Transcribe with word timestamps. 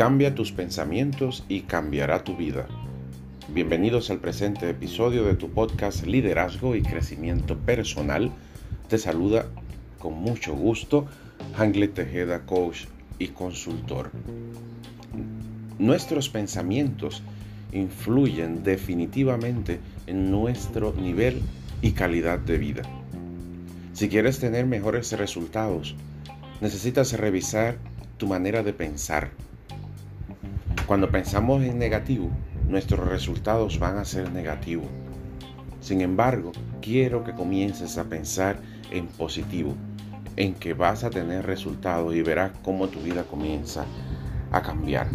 Cambia 0.00 0.34
tus 0.34 0.50
pensamientos 0.50 1.44
y 1.46 1.60
cambiará 1.60 2.24
tu 2.24 2.34
vida. 2.34 2.66
Bienvenidos 3.52 4.08
al 4.08 4.18
presente 4.18 4.70
episodio 4.70 5.26
de 5.26 5.34
tu 5.34 5.50
podcast 5.50 6.06
Liderazgo 6.06 6.74
y 6.74 6.80
Crecimiento 6.80 7.58
Personal. 7.58 8.32
Te 8.88 8.96
saluda 8.96 9.44
con 9.98 10.14
mucho 10.14 10.54
gusto 10.54 11.04
Hangle 11.54 11.88
Tejeda, 11.88 12.46
coach 12.46 12.86
y 13.18 13.28
consultor. 13.28 14.10
Nuestros 15.78 16.30
pensamientos 16.30 17.22
influyen 17.70 18.62
definitivamente 18.62 19.80
en 20.06 20.30
nuestro 20.30 20.94
nivel 20.94 21.42
y 21.82 21.92
calidad 21.92 22.38
de 22.38 22.56
vida. 22.56 22.82
Si 23.92 24.08
quieres 24.08 24.40
tener 24.40 24.64
mejores 24.64 25.12
resultados, 25.12 25.94
necesitas 26.62 27.12
revisar 27.12 27.76
tu 28.16 28.26
manera 28.26 28.62
de 28.62 28.72
pensar. 28.72 29.49
Cuando 30.90 31.08
pensamos 31.08 31.62
en 31.62 31.78
negativo, 31.78 32.28
nuestros 32.66 33.06
resultados 33.06 33.78
van 33.78 33.98
a 33.98 34.04
ser 34.04 34.32
negativos. 34.32 34.88
Sin 35.78 36.00
embargo, 36.00 36.50
quiero 36.82 37.22
que 37.22 37.32
comiences 37.32 37.96
a 37.96 38.06
pensar 38.06 38.58
en 38.90 39.06
positivo, 39.06 39.76
en 40.34 40.52
que 40.54 40.74
vas 40.74 41.04
a 41.04 41.10
tener 41.10 41.46
resultados 41.46 42.12
y 42.16 42.22
verás 42.22 42.50
cómo 42.64 42.88
tu 42.88 42.98
vida 42.98 43.22
comienza 43.22 43.84
a 44.50 44.62
cambiar. 44.62 45.06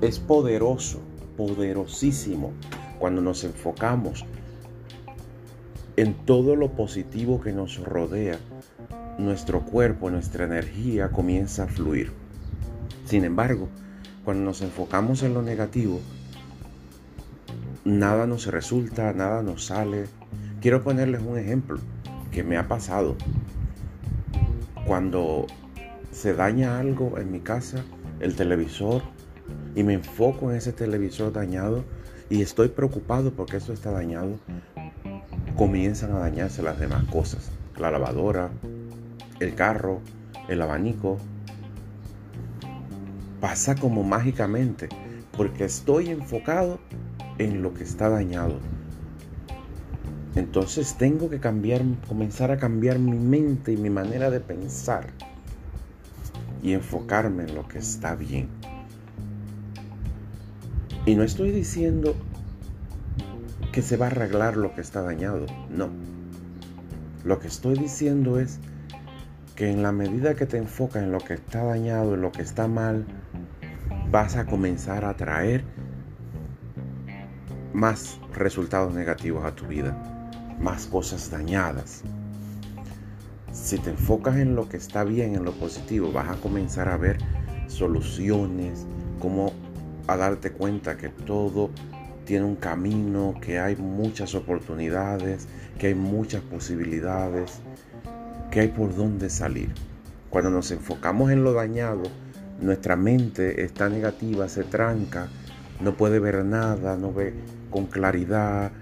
Es 0.00 0.18
poderoso, 0.18 1.02
poderosísimo 1.36 2.52
cuando 2.98 3.20
nos 3.20 3.44
enfocamos 3.44 4.24
en 5.96 6.14
todo 6.14 6.56
lo 6.56 6.70
positivo 6.70 7.42
que 7.42 7.52
nos 7.52 7.76
rodea, 7.76 8.38
nuestro 9.18 9.60
cuerpo, 9.66 10.10
nuestra 10.10 10.46
energía 10.46 11.10
comienza 11.10 11.64
a 11.64 11.68
fluir. 11.68 12.10
Sin 13.04 13.26
embargo, 13.26 13.68
cuando 14.24 14.44
nos 14.44 14.62
enfocamos 14.62 15.22
en 15.22 15.34
lo 15.34 15.42
negativo, 15.42 16.00
nada 17.84 18.26
nos 18.26 18.46
resulta, 18.46 19.12
nada 19.12 19.42
nos 19.42 19.66
sale. 19.66 20.06
Quiero 20.60 20.82
ponerles 20.82 21.22
un 21.22 21.38
ejemplo 21.38 21.78
que 22.30 22.42
me 22.42 22.56
ha 22.56 22.68
pasado. 22.68 23.16
Cuando 24.86 25.46
se 26.12 26.34
daña 26.34 26.78
algo 26.78 27.18
en 27.18 27.30
mi 27.30 27.40
casa, 27.40 27.84
el 28.20 28.34
televisor, 28.34 29.02
y 29.74 29.82
me 29.82 29.94
enfoco 29.94 30.50
en 30.50 30.56
ese 30.56 30.72
televisor 30.72 31.32
dañado 31.32 31.84
y 32.28 32.42
estoy 32.42 32.68
preocupado 32.68 33.32
porque 33.32 33.56
eso 33.56 33.72
está 33.72 33.90
dañado, 33.90 34.38
comienzan 35.56 36.12
a 36.12 36.18
dañarse 36.18 36.62
las 36.62 36.78
demás 36.78 37.04
cosas. 37.04 37.50
La 37.78 37.90
lavadora, 37.90 38.50
el 39.40 39.54
carro, 39.54 40.00
el 40.48 40.60
abanico. 40.62 41.18
Pasa 43.40 43.74
como 43.74 44.02
mágicamente 44.02 44.88
porque 45.36 45.64
estoy 45.64 46.10
enfocado 46.10 46.78
en 47.38 47.62
lo 47.62 47.72
que 47.72 47.84
está 47.84 48.08
dañado. 48.08 48.58
Entonces 50.36 50.96
tengo 50.96 51.28
que 51.28 51.40
cambiar, 51.40 51.82
comenzar 52.06 52.50
a 52.50 52.58
cambiar 52.58 52.98
mi 52.98 53.18
mente 53.18 53.72
y 53.72 53.76
mi 53.76 53.90
manera 53.90 54.30
de 54.30 54.40
pensar 54.40 55.08
y 56.62 56.72
enfocarme 56.72 57.44
en 57.44 57.54
lo 57.54 57.66
que 57.66 57.78
está 57.78 58.14
bien. 58.14 58.48
Y 61.06 61.14
no 61.14 61.22
estoy 61.22 61.50
diciendo 61.50 62.14
que 63.72 63.82
se 63.82 63.96
va 63.96 64.06
a 64.06 64.10
arreglar 64.10 64.56
lo 64.56 64.74
que 64.74 64.82
está 64.82 65.00
dañado. 65.00 65.46
No. 65.70 65.88
Lo 67.24 67.38
que 67.40 67.48
estoy 67.48 67.78
diciendo 67.78 68.38
es 68.38 68.58
que 69.60 69.70
en 69.70 69.82
la 69.82 69.92
medida 69.92 70.36
que 70.36 70.46
te 70.46 70.56
enfocas 70.56 71.02
en 71.02 71.12
lo 71.12 71.18
que 71.18 71.34
está 71.34 71.62
dañado, 71.62 72.14
en 72.14 72.22
lo 72.22 72.32
que 72.32 72.40
está 72.40 72.66
mal, 72.66 73.04
vas 74.10 74.36
a 74.36 74.46
comenzar 74.46 75.04
a 75.04 75.14
traer 75.18 75.64
más 77.74 78.18
resultados 78.32 78.94
negativos 78.94 79.44
a 79.44 79.54
tu 79.54 79.66
vida, 79.66 79.94
más 80.58 80.86
cosas 80.86 81.30
dañadas. 81.30 82.00
Si 83.52 83.76
te 83.76 83.90
enfocas 83.90 84.36
en 84.36 84.56
lo 84.56 84.66
que 84.66 84.78
está 84.78 85.04
bien, 85.04 85.34
en 85.34 85.44
lo 85.44 85.52
positivo, 85.52 86.10
vas 86.10 86.30
a 86.30 86.40
comenzar 86.40 86.88
a 86.88 86.96
ver 86.96 87.18
soluciones, 87.66 88.86
cómo 89.18 89.52
a 90.06 90.16
darte 90.16 90.52
cuenta 90.52 90.96
que 90.96 91.10
todo 91.10 91.68
tiene 92.24 92.46
un 92.46 92.56
camino, 92.56 93.34
que 93.42 93.58
hay 93.58 93.76
muchas 93.76 94.34
oportunidades, 94.34 95.48
que 95.78 95.88
hay 95.88 95.94
muchas 95.94 96.40
posibilidades, 96.40 97.60
que 98.50 98.60
hay 98.60 98.68
por 98.68 98.94
dónde 98.94 99.30
salir. 99.30 99.70
Cuando 100.28 100.50
nos 100.50 100.70
enfocamos 100.70 101.30
en 101.30 101.44
lo 101.44 101.52
dañado, 101.52 102.02
nuestra 102.60 102.96
mente 102.96 103.64
está 103.64 103.88
negativa, 103.88 104.48
se 104.48 104.64
tranca, 104.64 105.28
no 105.80 105.96
puede 105.96 106.18
ver 106.18 106.44
nada, 106.44 106.96
no 106.96 107.12
ve 107.12 107.32
con 107.70 107.86
claridad, 107.86 108.72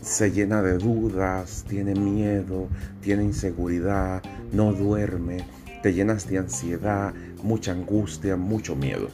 se 0.00 0.30
llena 0.30 0.62
de 0.62 0.78
dudas, 0.78 1.64
tiene 1.68 1.94
miedo, 1.94 2.68
tiene 3.00 3.24
inseguridad, 3.24 4.22
no 4.52 4.72
duerme, 4.72 5.38
te 5.82 5.92
llenas 5.92 6.28
de 6.28 6.38
ansiedad, 6.38 7.12
mucha 7.42 7.72
angustia, 7.72 8.36
mucho 8.36 8.74
miedo. 8.74 9.08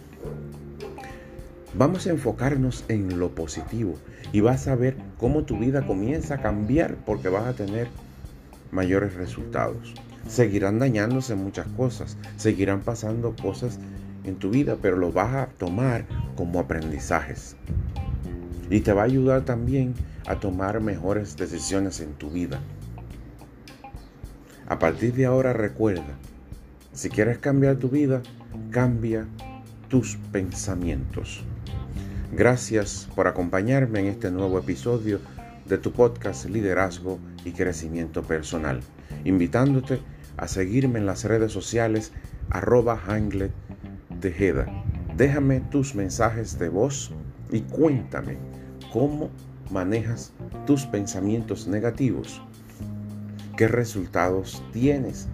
Vamos 1.75 2.07
a 2.07 2.11
enfocarnos 2.11 2.85
en 2.89 3.19
lo 3.19 3.35
positivo 3.35 3.95
y 4.33 4.41
vas 4.41 4.69
a 4.69 4.77
ver 4.77 4.97
cómo 5.19 5.45
tu 5.45 5.59
vida 5.59 5.87
comienza 5.87 6.35
a 6.35 6.43
cambiar 6.43 6.97
porque 7.07 7.31
vas 7.31 7.47
a 7.47 7.55
tener 7.55 7.89
mayores 8.73 9.15
resultados. 9.15 9.95
Seguirán 10.27 10.79
dañándose 10.79 11.35
muchas 11.35 11.67
cosas, 11.69 12.17
seguirán 12.37 12.81
pasando 12.81 13.37
cosas 13.37 13.79
en 14.25 14.37
tu 14.37 14.51
vida, 14.51 14.77
pero 14.81 14.97
lo 14.97 15.13
vas 15.13 15.35
a 15.35 15.47
tomar 15.47 16.07
como 16.37 16.59
aprendizajes. 16.59 17.57
Y 18.71 18.81
te 18.81 18.93
va 18.93 19.03
a 19.03 19.07
ayudar 19.07 19.43
también 19.43 19.95
a 20.27 20.41
tomar 20.41 20.81
mejores 20.81 21.37
decisiones 21.37 22.01
en 22.01 22.15
tu 22.15 22.31
vida. 22.31 22.61
A 24.67 24.79
partir 24.79 25.13
de 25.15 25.27
ahora 25.27 25.53
recuerda, 25.53 26.17
si 26.93 27.11
quieres 27.11 27.39
cambiar 27.39 27.77
tu 27.77 27.89
vida, 27.89 28.23
cambia 28.71 29.27
tus 29.89 30.17
pensamientos. 30.31 31.45
Gracias 32.33 33.09
por 33.15 33.29
acompañarme 33.29 34.01
en 34.01 34.07
este 34.07 34.31
nuevo 34.31 34.59
episodio 34.59 35.21
de 35.67 35.77
tu 35.77 35.93
podcast 35.93 36.47
Liderazgo 36.47 37.19
y 37.45 37.53
Crecimiento 37.53 38.23
Personal, 38.23 38.81
invitándote 39.25 40.01
a 40.37 40.49
seguirme 40.49 40.99
en 40.99 41.07
las 41.07 41.25
redes 41.25 41.53
sociales 41.53 42.13
arroba 42.51 42.97
Hanglet 42.97 43.53
Tejeda. 44.21 44.67
Déjame 45.17 45.61
tus 45.61 45.95
mensajes 45.95 46.59
de 46.59 46.69
voz 46.69 47.13
y 47.51 47.61
cuéntame 47.61 48.37
cómo 48.93 49.31
manejas 49.71 50.33
tus 50.67 50.87
pensamientos 50.87 51.67
negativos. 51.67 52.43
¿Qué 53.57 53.69
resultados 53.69 54.63
tienes 54.73 55.29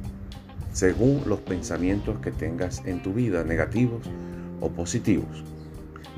según 0.72 1.22
los 1.26 1.40
pensamientos 1.40 2.18
que 2.20 2.30
tengas 2.30 2.82
en 2.84 3.02
tu 3.02 3.12
vida, 3.12 3.44
negativos 3.44 4.02
o 4.60 4.68
positivos? 4.70 5.44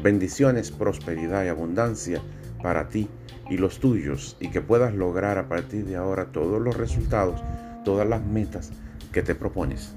bendiciones, 0.03 0.71
prosperidad 0.71 1.45
y 1.45 1.49
abundancia 1.49 2.21
para 2.63 2.89
ti 2.89 3.09
y 3.51 3.59
los 3.59 3.81
tuyos 3.81 4.37
y 4.41 4.49
que 4.49 4.63
puedas 4.63 4.95
lograr 4.95 5.37
a 5.37 5.49
partir 5.49 5.85
de 5.85 5.97
ahora 5.97 6.27
todos 6.27 6.63
los 6.63 6.77
resultados, 6.77 7.43
todas 7.85 8.09
las 8.09 8.25
metas 8.25 8.71
que 9.13 9.23
te 9.23 9.35
propones. 9.35 9.93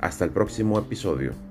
Hasta 0.00 0.24
el 0.24 0.30
próximo 0.30 0.78
episodio. 0.78 1.45